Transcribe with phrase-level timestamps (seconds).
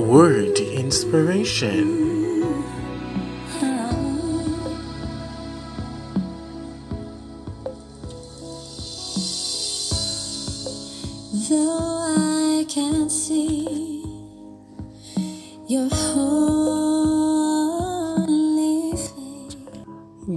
[0.00, 1.98] word inspiration.
[11.48, 14.04] Though I can't see
[15.68, 16.79] your holy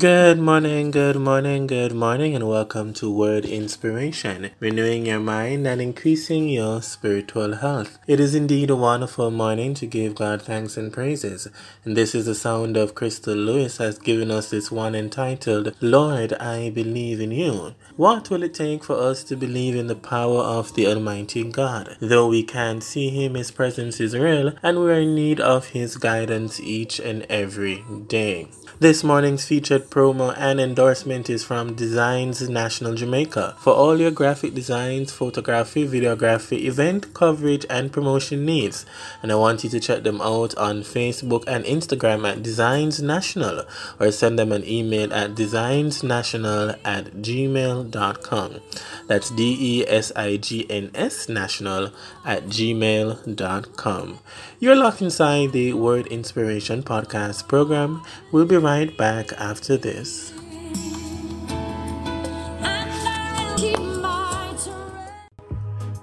[0.00, 5.78] Good morning, good morning, good morning, and welcome to Word Inspiration, renewing your mind and
[5.78, 7.98] increasing your spiritual health.
[8.06, 11.48] It is indeed a wonderful morning to give God thanks and praises.
[11.84, 16.32] And this is the sound of Crystal Lewis has given us this one entitled, Lord,
[16.32, 17.74] I Believe in You.
[17.96, 21.98] What will it take for us to believe in the power of the Almighty God?
[22.00, 25.66] Though we can't see Him, His presence is real, and we are in need of
[25.66, 28.48] His guidance each and every day.
[28.80, 33.56] This morning's featured promo and endorsement is from Designs National Jamaica.
[33.58, 38.86] For all your graphic designs, photography, videography, event coverage, and promotion needs.
[39.20, 43.64] And I want you to check them out on Facebook and Instagram at Designs National
[43.98, 48.60] or send them an email at designsnational at gmail.com.
[49.08, 51.90] That's D E S I G N S national
[52.24, 54.18] at gmail.com.
[54.60, 58.02] You're locked inside the Word Inspiration podcast program.
[58.30, 60.32] We'll be right back after this.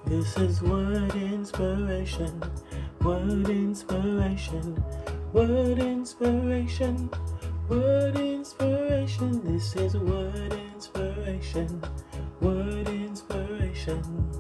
[0.06, 2.42] This is Word Inspiration,
[3.02, 4.84] Word Inspiration,
[5.34, 7.10] Word Inspiration,
[7.70, 9.54] Word Inspiration.
[9.54, 11.84] This is Word Inspiration,
[12.42, 14.32] Word Inspiration.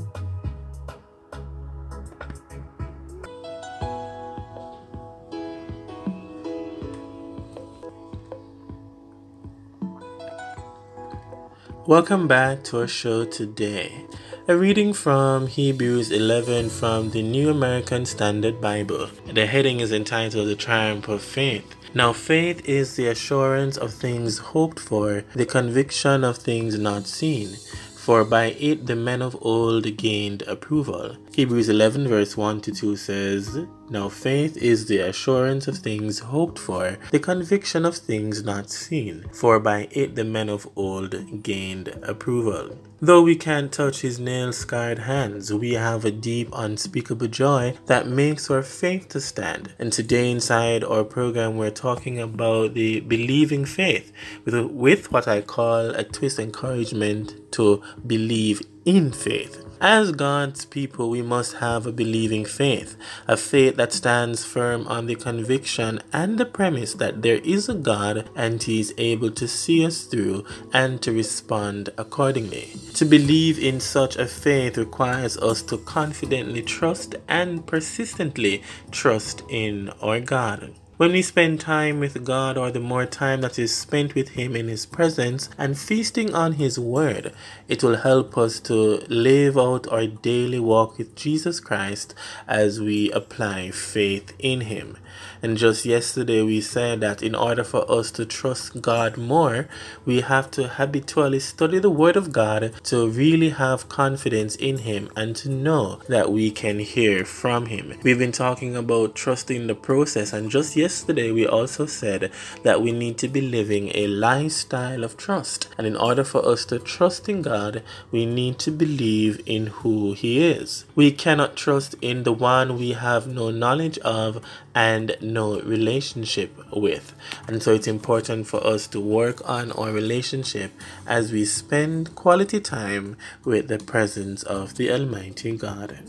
[11.87, 14.05] Welcome back to our show today.
[14.47, 19.09] A reading from Hebrews 11 from the New American Standard Bible.
[19.33, 21.75] The heading is entitled The Triumph of Faith.
[21.95, 27.55] Now, faith is the assurance of things hoped for, the conviction of things not seen.
[27.95, 31.17] For by it the men of old gained approval.
[31.33, 36.57] Hebrews 11, verse 1 to 2 says, Now faith is the assurance of things hoped
[36.57, 39.25] for, the conviction of things not seen.
[39.33, 42.77] For by it the men of old gained approval.
[43.01, 48.07] Though we can't touch his nail scarred hands, we have a deep, unspeakable joy that
[48.07, 49.73] makes our faith to stand.
[49.77, 54.13] And today, inside our program, we're talking about the believing faith
[54.45, 59.65] with, with what I call a twist encouragement to believe in faith.
[59.81, 62.95] As God's people, we must have a believing faith,
[63.27, 67.73] a faith that stands firm on the conviction and the premise that there is a
[67.73, 72.69] God and He is able to see us through and to respond accordingly.
[72.93, 78.61] To believe in such a faith requires us to confidently trust and persistently
[78.91, 80.75] trust in our God.
[81.01, 84.55] When we spend time with God, or the more time that is spent with Him
[84.55, 87.33] in His presence and feasting on His Word,
[87.67, 92.13] it will help us to live out our daily walk with Jesus Christ
[92.47, 94.95] as we apply faith in Him.
[95.41, 99.67] And just yesterday, we said that in order for us to trust God more,
[100.05, 105.09] we have to habitually study the Word of God to really have confidence in Him
[105.15, 107.95] and to know that we can hear from Him.
[108.03, 110.90] We've been talking about trusting the process, and just yesterday,
[111.31, 112.31] we also said
[112.63, 115.67] that we need to be living a lifestyle of trust.
[115.77, 120.13] And in order for us to trust in God, we need to believe in who
[120.13, 120.85] He is.
[120.95, 124.43] We cannot trust in the one we have no knowledge of
[124.75, 127.13] and no relationship with.
[127.47, 130.71] And so it's important for us to work on our relationship
[131.07, 135.99] as we spend quality time with the presence of the Almighty God.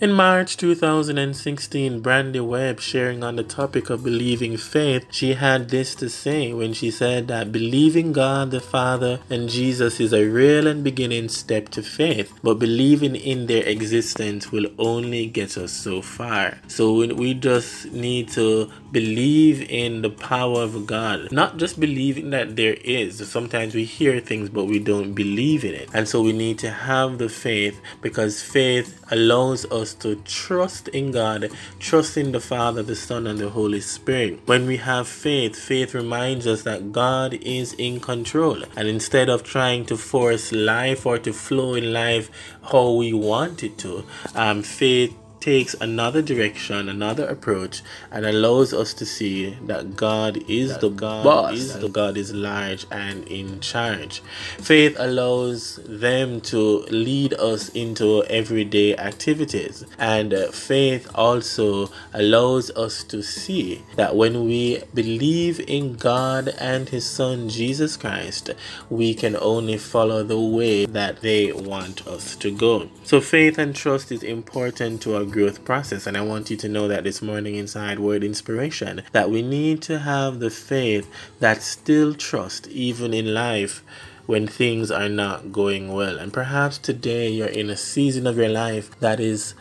[0.00, 5.94] In March 2016, Brandy Webb sharing on the topic of believing faith, she had this
[5.96, 10.66] to say when she said that believing God the Father and Jesus is a real
[10.66, 16.00] and beginning step to faith, but believing in their existence will only get us so
[16.00, 16.56] far.
[16.66, 22.56] So we- just need to believe in the power of God, not just believing that
[22.56, 23.28] there is.
[23.28, 25.88] Sometimes we hear things, but we don't believe in it.
[25.92, 30.88] And so we need to have the faith because faith allows us us to trust
[30.88, 34.40] in God, trust in the Father, the Son, and the Holy Spirit.
[34.46, 38.62] When we have faith, faith reminds us that God is in control.
[38.76, 42.30] And instead of trying to force life or to flow in life
[42.70, 44.04] how we want it to,
[44.34, 50.72] um, faith takes another direction, another approach, and allows us to see that God is
[50.72, 54.22] that the God boss, is the God is large and in charge.
[54.58, 63.02] Faith allows them to lead us into everyday activities, and uh, faith also allows us
[63.04, 68.50] to see that when we believe in God and His Son Jesus Christ,
[68.88, 72.88] we can only follow the way that they want us to go.
[73.04, 76.06] So faith and trust is important to our growth process.
[76.06, 79.82] And I want you to know that this morning inside Word Inspiration, that we need
[79.82, 83.82] to have the faith that still trust even in life
[84.26, 86.18] when things are not going well.
[86.18, 89.54] And perhaps today you're in a season of your life that is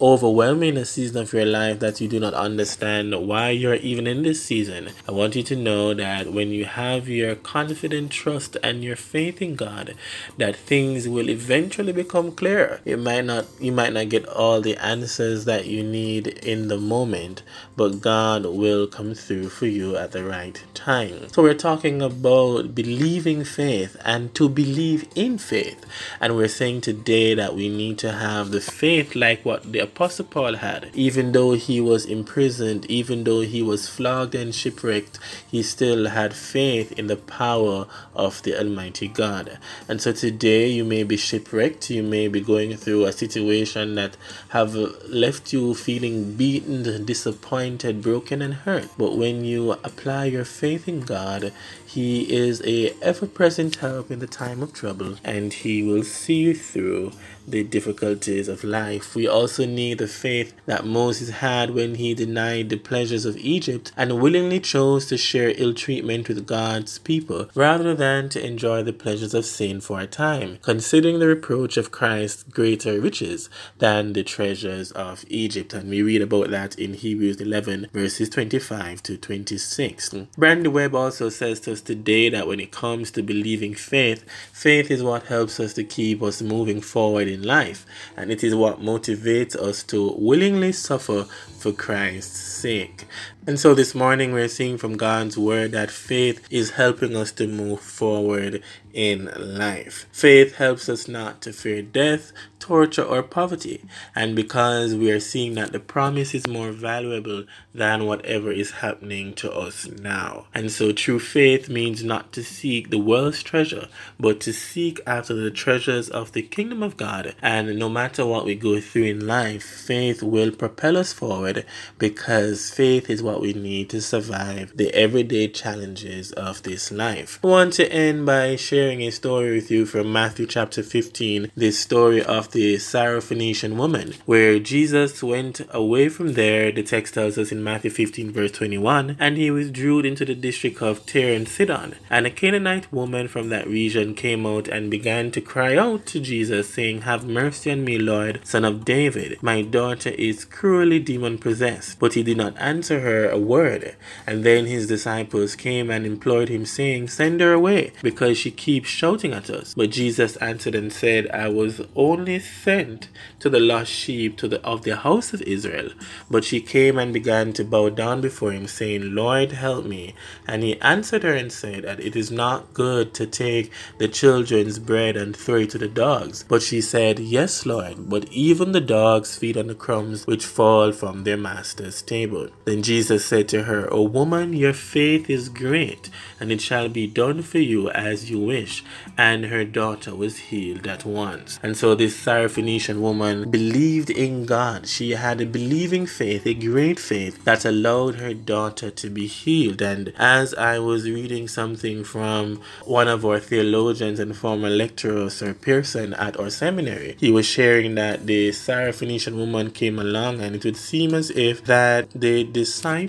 [0.00, 4.22] overwhelming a season of your life that you do not understand why you're even in
[4.22, 4.90] this season.
[5.08, 9.40] I want you to know that when you have your confident trust and your faith
[9.40, 9.94] in God,
[10.36, 12.80] that things will eventually become clear.
[12.84, 16.78] It might not you might not get all the answers that you need in the
[16.78, 17.42] moment,
[17.76, 21.28] but God will come through for you at the right time.
[21.30, 25.84] So we're talking about believing faith and to believe in faith.
[26.20, 30.24] And we're saying today that we need to have the faith like what the Apostle
[30.24, 30.90] Paul had.
[30.94, 35.18] Even though he was imprisoned, even though he was flogged and shipwrecked,
[35.50, 39.58] he still had faith in the power of the Almighty God.
[39.88, 44.16] And so today you may be shipwrecked, you may be going through a situation that
[44.50, 48.88] have left you feeling beaten, disappointed, broken and hurt.
[48.96, 51.52] But when you apply your faith in God,
[51.86, 56.54] he is a ever-present help in the time of trouble and he will see you
[56.54, 57.12] through
[57.46, 59.14] the difficulties of life.
[59.14, 63.92] We also need the faith that Moses had when he denied the pleasures of Egypt
[63.96, 68.92] and willingly chose to share ill treatment with God's people rather than to enjoy the
[68.92, 74.24] pleasures of sin for a time, considering the reproach of Christ greater riches than the
[74.24, 75.74] treasures of Egypt.
[75.74, 80.14] And we read about that in Hebrews 11 verses 25 to 26.
[80.36, 84.90] Brandy Webb also says to us today that when it comes to believing faith, faith
[84.90, 87.84] is what helps us to keep us moving forward in life,
[88.16, 91.24] and it is what motivates us to willingly suffer
[91.58, 93.04] for Christ's sake.
[93.46, 97.46] And so this morning we're seeing from God's word that faith is helping us to
[97.46, 98.62] move forward
[98.94, 100.06] in life.
[100.12, 103.84] Faith helps us not to fear death, torture, or poverty.
[104.14, 107.44] And because we are seeing that the promise is more valuable
[107.74, 110.46] than whatever is happening to us now.
[110.54, 113.88] And so true faith means not to seek the world's treasure,
[114.18, 117.34] but to seek after the treasures of the kingdom of God.
[117.42, 121.66] And no matter what we go through in life, faith will propel us forward
[121.98, 127.38] because faith is what we need to survive the everyday challenges of this life.
[127.42, 131.78] I want to end by sharing a story with you from Matthew chapter 15, this
[131.78, 137.52] story of the Syrophoenician woman, where Jesus went away from there, the text tells us
[137.52, 141.96] in Matthew 15, verse 21, and he withdrew into the district of Tyre and Sidon.
[142.10, 146.20] And a Canaanite woman from that region came out and began to cry out to
[146.20, 149.42] Jesus, saying, Have mercy on me, Lord, son of David.
[149.42, 151.98] My daughter is cruelly demon possessed.
[151.98, 153.96] But he did not answer her a word.
[154.26, 158.88] And then his disciples came and implored him, saying, Send her away, because she keeps
[158.88, 159.74] shouting at us.
[159.74, 163.08] But Jesus answered and said, I was only sent
[163.40, 165.90] to the lost sheep to the, of the house of Israel.
[166.30, 170.14] But she came and began to bow down before him, saying, Lord, help me.
[170.46, 174.78] And he answered her and said that it is not good to take the children's
[174.78, 176.44] bread and throw it to the dogs.
[176.48, 180.90] But she said, Yes, Lord, but even the dogs feed on the crumbs which fall
[180.92, 182.48] from their master's table.
[182.64, 187.06] Then Jesus said to her, O woman, your faith is great, and it shall be
[187.06, 188.84] done for you as you wish.
[189.16, 191.58] And her daughter was healed at once.
[191.62, 194.88] And so this Syrophoenician woman believed in God.
[194.88, 199.82] She had a believing faith, a great faith that allowed her daughter to be healed.
[199.82, 205.54] And as I was reading something from one of our theologians and former lecturer, Sir
[205.54, 210.64] Pearson, at our seminary, he was sharing that the Syrophoenician woman came along and it
[210.64, 213.03] would seem as if that the disciples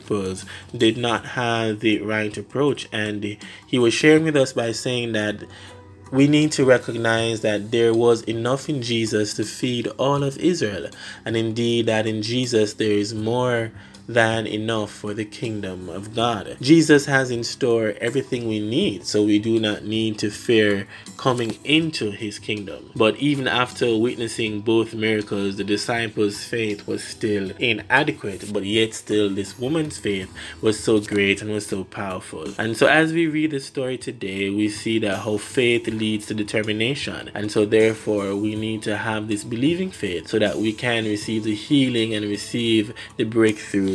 [0.75, 2.87] did not have the right approach.
[2.91, 3.37] And
[3.67, 5.43] he was sharing with us by saying that
[6.11, 10.89] we need to recognize that there was enough in Jesus to feed all of Israel,
[11.25, 13.71] and indeed that in Jesus there is more
[14.07, 16.57] than enough for the kingdom of God.
[16.61, 21.57] Jesus has in store everything we need, so we do not need to fear coming
[21.63, 22.91] into his kingdom.
[22.95, 29.29] But even after witnessing both miracles, the disciples' faith was still inadequate, but yet still
[29.29, 30.31] this woman's faith
[30.61, 32.53] was so great and was so powerful.
[32.57, 36.33] And so as we read the story today, we see that how faith leads to
[36.33, 37.31] determination.
[37.33, 41.43] And so therefore we need to have this believing faith so that we can receive
[41.43, 43.23] the healing and receive the